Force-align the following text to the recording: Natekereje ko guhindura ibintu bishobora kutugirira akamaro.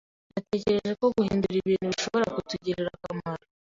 Natekereje 0.33 0.91
ko 0.99 1.05
guhindura 1.15 1.55
ibintu 1.57 1.87
bishobora 1.93 2.31
kutugirira 2.35 2.89
akamaro. 2.95 3.43